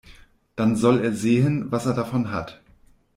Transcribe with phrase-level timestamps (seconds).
[0.55, 2.59] Dann soll er sehen, was er davon hat.